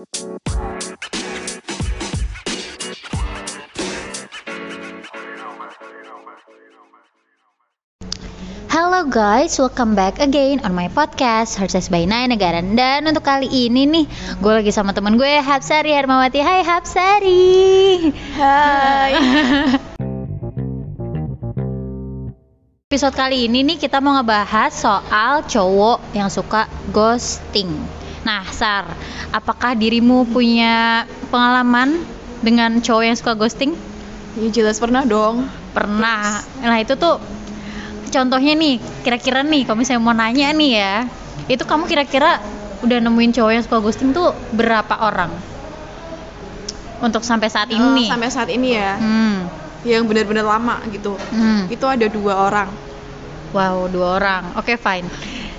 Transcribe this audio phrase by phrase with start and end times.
[0.00, 0.08] Halo
[9.12, 13.84] guys, welcome back again on my podcast Horses by Nine Negaran Dan untuk kali ini
[13.84, 14.08] nih,
[14.40, 16.40] gue lagi sama temen gue Hapsari Hermawati.
[16.40, 18.08] Hai Hapsari.
[18.40, 19.12] Hai.
[22.88, 28.00] Episode kali ini nih kita mau ngebahas soal cowok yang suka ghosting
[28.30, 28.86] Nah Sar,
[29.34, 31.02] apakah dirimu punya
[31.34, 31.98] pengalaman
[32.38, 33.74] dengan cowok yang suka ghosting?
[34.38, 35.50] Ya jelas pernah dong.
[35.74, 36.38] Pernah.
[36.62, 37.18] Nah itu tuh
[38.06, 40.94] contohnya nih, kira-kira nih kalau misalnya mau nanya nih ya,
[41.50, 42.38] itu kamu kira-kira
[42.86, 45.34] udah nemuin cowok yang suka ghosting tuh berapa orang?
[47.02, 48.08] Untuk sampai saat ini Eh, nih.
[48.14, 49.50] Sampai saat ini ya, Hmm.
[49.82, 51.18] yang benar-benar lama gitu.
[51.34, 51.66] hmm.
[51.66, 52.70] Itu ada dua orang.
[53.50, 54.54] Wow, dua orang.
[54.54, 55.10] Oke, fine.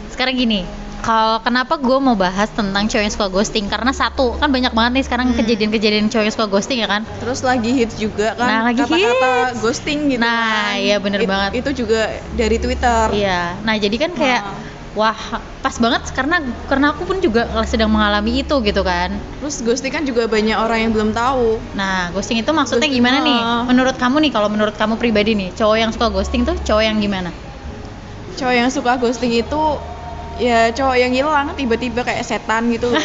[0.07, 0.63] Sekarang gini,
[1.01, 3.65] kalau kenapa gue mau bahas tentang cowok yang suka ghosting?
[3.65, 5.37] Karena satu, kan banyak banget nih sekarang Hmm.
[5.37, 7.01] kejadian-kejadian cowok yang suka ghosting ya kan?
[7.17, 10.77] Terus lagi hits juga kan Nah, lagi kata-kata ghosting gitu Nah, kan.
[10.77, 11.51] iya bener It- banget.
[11.59, 13.05] Itu juga dari Twitter.
[13.11, 13.57] Iya.
[13.59, 14.57] Nah, jadi kan kayak Nah.
[14.91, 15.17] wah,
[15.59, 19.09] pas banget karena karena aku pun juga sedang mengalami itu gitu kan.
[19.41, 21.57] Terus ghosting kan juga banyak orang yang belum tahu.
[21.73, 23.39] Nah, ghosting itu maksudnya Ghosting, gimana nih?
[23.39, 23.61] ah.
[23.65, 26.97] Menurut kamu nih, kalau menurut kamu pribadi nih, cowok yang suka ghosting tuh cowok yang
[26.97, 27.33] gimana?
[28.31, 29.61] Cowok yang suka ghosting itu
[30.39, 32.91] ya cowok yang hilang tiba-tiba kayak setan gitu.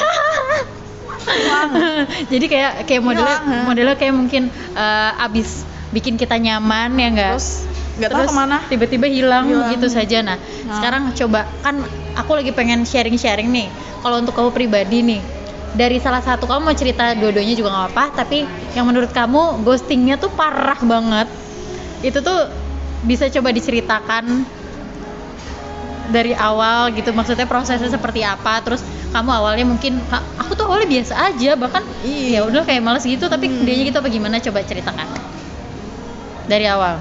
[2.32, 4.42] Jadi kayak kayak modelnya Hilang, modelnya kayak mungkin
[4.74, 7.30] eh, abis bikin kita nyaman ya enggak?
[7.38, 7.48] Terus
[7.96, 8.56] nggak tahu ke mana.
[8.68, 9.72] tiba-tiba hilang, Hilang.
[9.72, 10.20] gitu saja.
[10.20, 10.74] Nah, Nah.
[10.76, 11.80] sekarang coba kan
[12.14, 13.68] aku lagi pengen sharing-sharing nih.
[14.04, 15.20] Kalau untuk kamu pribadi nih,
[15.74, 18.44] dari salah satu kamu mau cerita dua-duanya juga nggak apa-apa, tapi
[18.76, 21.26] yang menurut kamu ghostingnya tuh parah banget.
[22.04, 22.52] Itu tuh
[23.02, 24.44] bisa coba diceritakan
[26.08, 30.88] dari awal gitu maksudnya prosesnya seperti apa terus kamu awalnya mungkin "Kak, aku tuh awalnya
[30.90, 32.40] biasa aja bahkan Iya.
[32.40, 33.64] ya udah kayak males gitu tapi Hmm.
[33.64, 35.08] dianya gitu apa gimana coba ceritakan
[36.46, 36.98] dari awal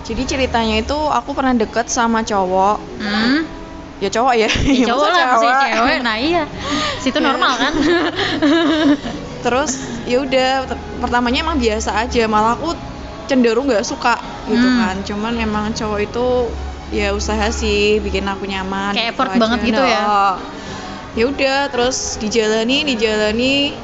[0.00, 2.80] Jadi ceritanya itu aku pernah deket sama cowok.
[2.96, 3.40] hmm?
[4.00, 4.48] Ya cowok ya.
[4.48, 5.98] Ya, cowok lah masih cewek?
[6.00, 6.42] nah iya
[6.98, 7.24] situ Ya.
[7.24, 7.72] normal kan
[9.44, 12.72] terus ya udah per- pertamanya emang biasa aja malah aku
[13.28, 14.16] cenderung nggak suka
[14.46, 14.78] gitu Hmm.
[14.78, 16.26] kan cuman emang cowok itu
[16.88, 19.38] ya usaha sih bikin aku nyaman Kayak gitu effort aja.
[19.38, 20.00] banget gitu ya?
[20.00, 20.34] Nah,
[21.12, 23.76] ya udah terus dijalani dijalani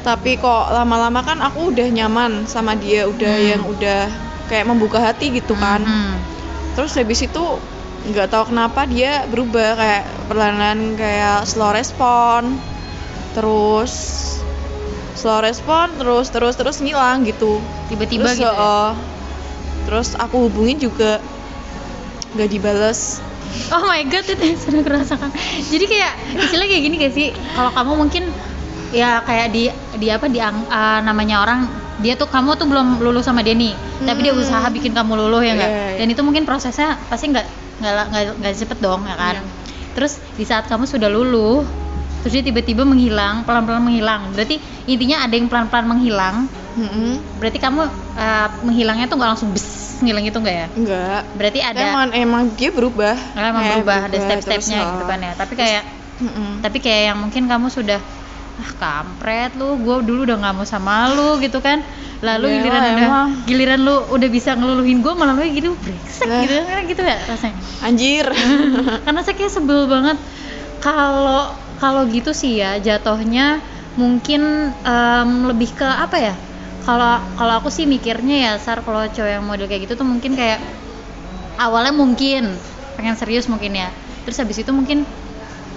[0.00, 3.48] tapi kok lama-lama kan aku udah nyaman sama dia udah Hmm.
[3.48, 4.02] yang udah
[4.46, 6.14] kayak membuka hati gitu kan Hmm.
[6.72, 7.44] terus habis itu
[8.04, 12.58] nggak tahu kenapa dia berubah kayak perlahan kayak slow respon
[13.32, 13.92] terus
[15.12, 18.56] slow respon terus terus terus ngilang gitu tiba-tiba terus gitu ya?
[18.56, 18.90] eh,
[19.84, 21.20] terus aku hubungin juga
[22.32, 23.20] nggak dibales
[23.68, 25.28] Oh my god itu yang sudah kurasakan.
[25.68, 27.28] Jadi kayak istilah kayak gini gak sih?
[27.52, 28.24] Kalau kamu mungkin
[28.90, 31.68] ya kayak di di apa di ang- ah, namanya orang
[32.00, 34.40] dia tuh kamu tuh belum luluh sama dia nih, tapi dia Hmm.
[34.40, 35.68] usaha bikin kamu luluh ya enggak?
[35.68, 35.98] Iya, iya.
[36.00, 37.44] Dan itu mungkin prosesnya pasti nggak
[37.84, 38.04] nggak
[38.40, 39.36] nggak cepet dong ya kan?
[39.36, 39.44] Iya.
[39.92, 41.60] Terus di saat kamu sudah luluh,
[42.22, 44.30] terus dia tiba-tiba menghilang, pelan-pelan menghilang.
[44.30, 44.56] Berarti
[44.86, 46.46] intinya ada yang pelan-pelan menghilang.
[46.72, 47.20] Mm-mm.
[47.36, 47.80] Berarti kamu
[48.14, 50.66] eh, menghilangnya tuh nggak langsung bes ngilang itu enggak ya?
[50.72, 55.04] enggak Berarti ada emang emang dia berubah emang Kayak berubah ada terus, step-stepnya eh, gitu
[55.04, 55.82] kan ya tapi kayak
[56.18, 56.50] mm-mm.
[56.58, 58.00] tapi kayak yang mungkin kamu sudah
[58.52, 61.80] ah kampret lu gue dulu udah nggak mau sama lu gitu kan
[62.18, 63.28] lalu Iya, giliran udah emang.
[63.44, 67.56] giliran lu udah bisa ngeluluhin gue malah lu gitu brengsek gitu kan gitu ya rasanya
[67.80, 68.26] anjir
[69.06, 70.16] karena saya kayak sebel banget
[70.80, 73.58] kalau kalau gitu sih ya jatuhnya
[73.98, 76.34] mungkin em, lebih ke apa ya?
[76.86, 80.34] Kalau kalau aku sih mikirnya ya sar kalau cowok yang model kayak gitu tuh mungkin
[80.38, 80.58] kayak
[81.58, 82.54] awalnya mungkin
[82.98, 83.90] pengen serius mungkin ya.
[84.26, 85.02] Terus habis itu mungkin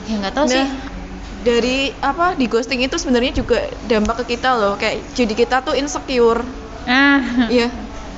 [0.06, 0.62] ya nggak tahu sih.
[0.62, 0.70] Nah,
[1.46, 4.74] dari apa di ghosting itu sebenarnya juga dampak ke kita loh.
[4.78, 6.42] Kayak jadi kita tuh insecure.
[6.86, 7.50] Ah.
[7.50, 7.70] Iya.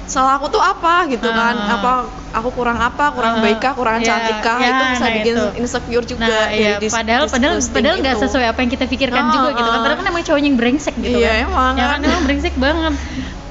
[0.07, 1.51] Salah aku tuh apa gitu kan?
[1.53, 1.75] Ah.
[1.75, 1.91] Apa
[2.33, 3.11] aku kurang apa?
[3.11, 3.41] Kurang Ah.
[3.41, 3.73] baik kah?
[3.73, 4.57] Kurang Iya, cantik kah?
[4.57, 5.45] iya, itu bisa nah bikin itu.
[5.59, 8.23] insecure juga nah iya dis- padahal dis- padahal padahal nggak itu.
[8.23, 9.81] sesuai apa yang kita pikirkan Ah, juga gitu kan ah.
[9.81, 11.99] padahal kan namanya cowoknya yang brengsek gitu Iya, kan emang ya kan.
[12.01, 12.93] emang brengsek banget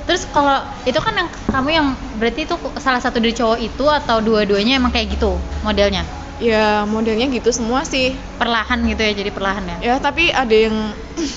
[0.02, 4.16] terus kalau itu kan yang kamu yang berarti itu salah satu dari cowok itu atau
[4.18, 6.06] dua-duanya emang kayak gitu modelnya
[6.36, 8.12] Ya modelnya gitu semua sih.
[8.36, 10.92] perlahan gitu ya jadi perlahan ya Ya tapi ada yang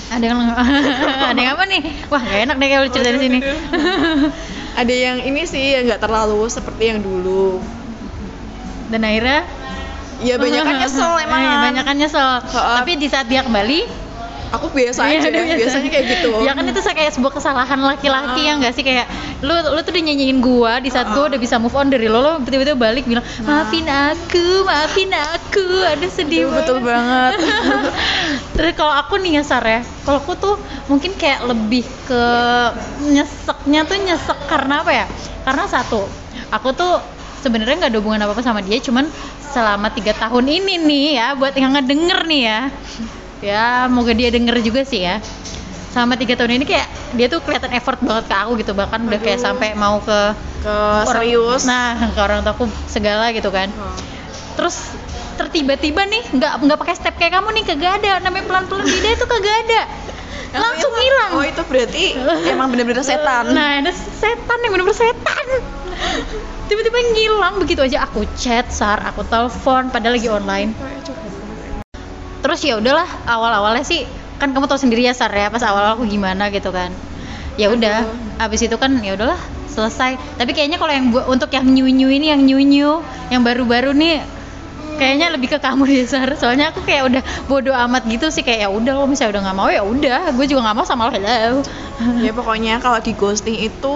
[0.08, 0.40] ada yang
[1.32, 3.38] ada yang apa nih wah gak enak deh kalau cerita di sini
[4.76, 7.58] ada yang ini sih yang nggak terlalu seperti yang dulu.
[8.90, 9.46] dan akhirnya
[10.20, 11.40] Ya banyak kan nyesel emang.
[11.40, 13.88] Eh, banyak kan nyesel tapi di saat dia kembali
[14.50, 15.58] aku biasa Iya, aja udah biasa.
[15.62, 18.46] biasanya kayak gitu ya kan itu kayak sebuah kesalahan laki-laki Ah.
[18.46, 19.06] ya nggak sih kayak
[19.40, 21.30] lu lu tuh udah nyanyiin gua di saat gua Ah.
[21.30, 26.06] udah bisa move on dari lo lo tiba-tiba balik bilang maafin aku maafin aku ada
[26.06, 27.38] sedih betul banget
[28.54, 30.54] Terus kalau aku nih ya Sar ya, kalau aku tuh
[30.84, 32.24] mungkin kayak lebih ke
[33.06, 35.06] nyeseknya tuh nyesek karena apa ya?
[35.40, 36.04] Karena satu,
[36.50, 37.00] aku tuh
[37.40, 39.08] sebenarnya nggak ada hubungan apa apa sama dia, cuman
[39.40, 42.60] selama tiga tahun ini nih ya, buat yang ngedenger nih ya,
[43.40, 45.18] ya moga dia denger juga sih ya.
[45.90, 46.86] Selama tiga tahun ini kayak
[47.18, 49.46] dia tuh kelihatan effort banget ke aku gitu, bahkan udah kayak Aduh.
[49.50, 50.18] sampai mau ke
[50.62, 51.62] ke orang- serius.
[51.66, 53.68] Nah, ke orang tua aku segala gitu kan.
[53.74, 53.96] Oh.
[54.50, 54.92] terus
[55.40, 58.20] tertiba-tiba nih nggak nggak pakai step kayak kamu nih kagak ada.
[58.20, 59.80] Namanya pelan-pelan dia itu kagak ada.
[60.50, 61.30] Langsung hilang.
[61.38, 62.04] Oh itu berarti
[62.50, 63.48] emang bener-bener setan.
[63.56, 65.46] Nah ada setan yang bener-bener setan.
[66.68, 70.70] Tiba-tiba ngilang begitu aja aku chat sar aku telepon padahal lagi online
[72.50, 74.02] terus ya udahlah awal-awalnya sih
[74.42, 76.90] kan kamu tahu sendiri ya sar ya pas awal aku gimana gitu kan.
[77.54, 78.10] Ya udah
[78.42, 79.38] habis itu kan ya udahlah
[79.70, 80.18] selesai.
[80.34, 82.98] Tapi kayaknya kalau yang gua untuk yang new new ini yang new new
[83.30, 84.18] yang baru-baru nih
[84.98, 86.26] kayaknya lebih ke kamu deh sar.
[86.34, 89.56] Soalnya aku kayak udah bodoh amat gitu sih kayak ya udah lo misalnya udah nggak
[89.62, 90.34] mau ya udah.
[90.34, 91.62] Gue juga nggak mau sama lo hello.
[92.18, 93.94] Ya pokoknya kalau di ghosting itu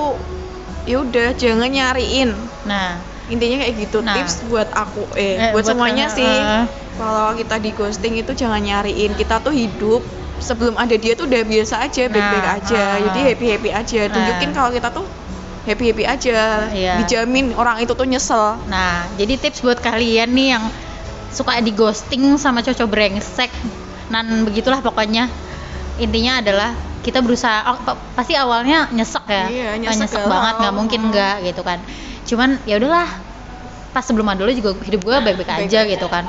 [0.87, 2.31] ya udah jangan nyariin.
[2.71, 3.03] Nah.
[3.27, 4.21] Intinya kayak gitu Nah.
[4.21, 6.29] tips buat aku eh, Eh, buat, buat semuanya kamu, sih.
[6.29, 6.84] eh.
[6.95, 10.03] Kalau kita di ghosting itu jangan nyariin kita tuh hidup
[10.37, 12.99] sebelum ada dia tuh udah biasa aja baik-baik Nah, aja ah.
[13.03, 14.55] jadi happy happy aja tunjukin Nah.
[14.55, 15.07] kalau kita tuh
[15.65, 16.39] happy happy aja
[16.69, 16.93] Iya.
[17.01, 20.65] dijamin orang itu tuh nyesel Nah, jadi tips buat kalian nih yang
[21.31, 23.51] suka di ghosting sama cowok brengsek,
[24.07, 25.27] nan begitulah pokoknya.
[25.97, 26.71] Intinya adalah
[27.03, 30.31] kita berusaha, oh, pa- pasti awalnya nyesek ya, Iya, Ah, nyesek galau.
[30.31, 31.83] banget, nggak mungkin nggak gitu kan.
[32.23, 33.11] Cuman ya udahlah,
[33.91, 36.23] pas sebelum ada dulu juga hidup gue baik-baik aja Baik-baik gitu kan.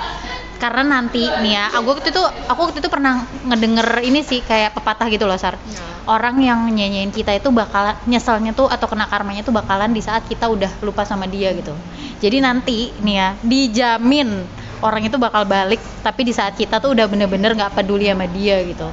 [0.66, 4.74] Karena nanti nih ya, aku waktu itu aku waktu itu pernah ngedenger ini sih kayak
[4.74, 5.62] pepatah gitu loh sar.
[6.10, 10.26] Orang yang nyanyiin kita itu bakalan nyeselnya tuh atau kena karmanya tuh bakalan di saat
[10.26, 11.78] kita udah lupa sama dia gitu.
[12.18, 14.42] Jadi nanti nih ya dijamin
[14.82, 18.58] orang itu bakal balik tapi di saat kita tuh udah bener-bener nggak peduli sama dia
[18.66, 18.90] gitu.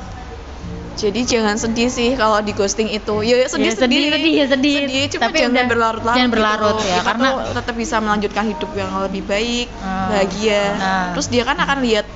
[0.94, 4.76] Jadi jangan sedih sih kalau di ghosting itu ya sedih Ya, sedih, sedih, ya sedih.
[5.08, 6.36] cuma Tapi jangan udah, berlarut-larut jangan gitu.
[6.36, 10.06] berlarut ya, kita karena- tuh tetap bisa melanjutkan hidup yang lebih baik Hmm.
[10.08, 11.06] bahagia Nah.
[11.12, 12.06] terus dia kan akan lihat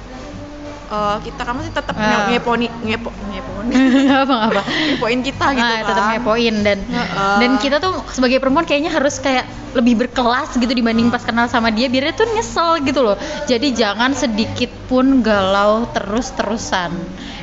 [0.86, 2.28] eh, kita kamu sih tetap Ah.
[2.28, 3.74] ngeponi ngepo ngeponi
[4.22, 4.62] apa apa.
[4.62, 7.36] ngepoin kita gitu Nah, kan tetap ngepoin dan Heeh.
[7.38, 11.68] dan kita tuh sebagai perempuan kayaknya harus kayak lebih berkelas gitu dibanding pas kenal sama
[11.68, 16.96] dia biar dia tuh nyesel gitu loh jadi jangan sedikit pun galau terus-terusan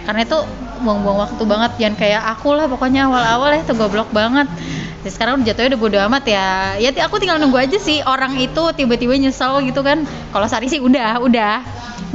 [0.04, 0.40] karena itu
[0.80, 4.50] buang-buang waktu banget jangan kayak aku lah pokoknya awal-awal ya tuh goblok banget
[5.04, 6.48] Ya, sekarang udah jatuhnya udah bodo amat ya.
[6.80, 10.08] Ya aku tinggal nunggu aja sih orang itu tiba-tiba nyesel gitu kan.
[10.32, 11.60] Kalau Sari sih udah udah.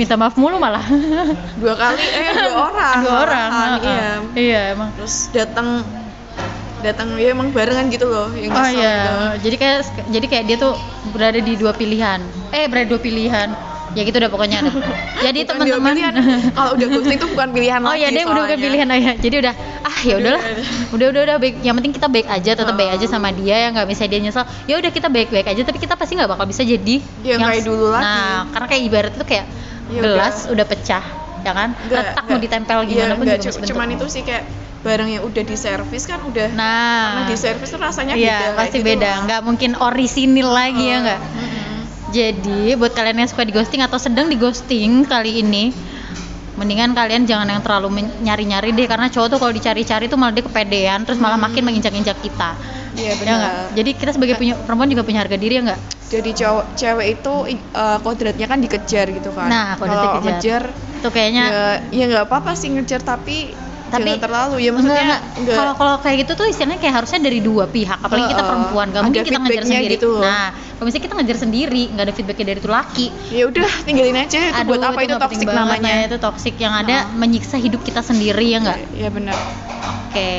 [0.01, 0.83] Minta maaf mulu malah.
[1.61, 2.97] Dua kali eh dua orang.
[3.05, 4.09] dua orang malahan, iya.
[4.33, 4.89] Iya emang.
[4.97, 5.85] Terus datang
[6.79, 8.95] datang ya emang barengan gitu loh yang Oh iya,
[9.35, 9.51] gitu.
[9.51, 9.79] jadi kayak
[10.15, 10.75] jadi kayak dia tuh
[11.11, 12.23] berada di dua pilihan.
[12.55, 13.49] Eh, berada di dua pilihan.
[13.97, 14.59] Ya gitu udah pokoknya.
[14.61, 14.75] Nah.
[15.23, 15.95] Jadi teman-teman
[16.53, 19.13] kalau udah ghosting itu bukan pilihan Oh iya, dia udah bukan pilihan oh ya.
[19.17, 19.55] Jadi udah
[19.85, 20.43] ah ya udahlah.
[20.93, 21.55] Udah udah udah baik.
[21.63, 24.45] Yang penting kita baik aja, tetap baik aja sama dia ya nggak bisa dia nyesel.
[24.67, 27.87] Ya udah kita baik-baik aja, tapi kita pasti nggak bakal bisa jadi Yang kayak dulu
[27.93, 28.05] lagi.
[28.05, 29.47] Nah, karena kayak ibarat itu kayak
[29.89, 30.67] Ya gelas udah.
[30.69, 31.01] pecah,
[31.41, 31.73] ya kan?
[31.73, 34.45] Nggak, Retak mau ditempel Iya, gimana pun nggak, juga cu- cuman itu sih kayak
[34.79, 38.79] barang yang udah diservis kan udah Nah, karena di servis tuh rasanya iya, beda pasti
[38.79, 39.11] gitu beda.
[39.25, 41.21] Nggak mungkin orisinil lagi ya Oh, nggak?
[41.25, 41.48] mm-mm.
[42.09, 45.71] Jadi buat kalian yang suka di ghosting atau sedang di ghosting kali ini
[46.59, 50.43] mendingan kalian jangan yang terlalu nyari-nyari deh karena cowok tuh kalau dicari-cari tuh malah dia
[50.43, 52.59] kepedean terus malah makin menginjak-injak kita.
[52.99, 53.37] Iya Ya benar.
[53.39, 53.53] nggak?
[53.79, 55.81] Jadi kita sebagai punya perempuan juga punya harga diri ya nggak?
[56.09, 59.47] Jadi cowok cewek itu eh, kodratnya kan dikejar gitu kan.
[59.47, 60.33] Nah, kodratnya Kalau kejar.
[60.35, 60.65] ngejar
[60.99, 61.63] Tuh kayaknya ya
[61.95, 63.55] ya nggak apa-apa sih ngejar tapi
[63.89, 65.17] Tapi- jangan terlalu ya maksudnya
[65.49, 68.51] Kalau kalau kayak gitu tuh istilahnya kayak harusnya dari dua pihak, apalagi kita Heeh.
[68.53, 69.95] perempuan, gak mungkin kita ngejar feedbacknya sendiri.
[69.97, 70.11] gitu.
[70.21, 74.17] Nah, kalau misalnya kita ngejar sendiri, nggak ada feedbacknya dari tuh laki, ya udah tinggalin
[74.19, 75.93] aja itu buat apa itu toxic banget, namanya.
[75.95, 77.17] nah, itu toxic yang ada Heeh.
[77.17, 78.79] menyiksa hidup kita sendiri ya nggak?
[78.95, 79.37] Ya benar.
[80.09, 80.33] Oke,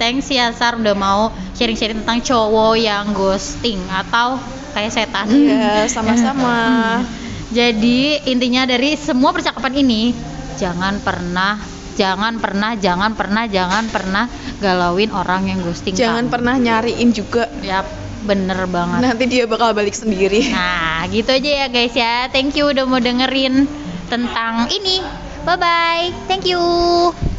[0.00, 4.40] thanks ya Sar udah mau sharing-sharing tentang cowok yang ghosting atau
[4.72, 5.28] kayak setan.
[5.28, 6.56] Iya, sama-sama.
[7.52, 10.16] Jadi intinya dari semua percakapan ini
[10.56, 11.60] jangan pernah
[11.94, 14.24] jangan pernah jangan pernah jangan pernah
[14.58, 16.32] galauin orang yang ghosting Jangan kamu.
[16.32, 17.50] pernah nyariin juga.
[17.60, 17.86] Yap,
[18.24, 19.00] bener banget.
[19.02, 20.48] Nanti dia bakal balik sendiri.
[20.52, 22.28] Nah, gitu aja ya guys ya.
[22.30, 23.66] Thank you udah mau dengerin
[24.06, 25.02] tentang ini.
[25.42, 26.06] Bye bye.
[26.30, 27.31] Thank you.